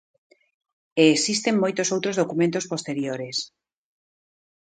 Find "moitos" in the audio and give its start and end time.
1.63-1.91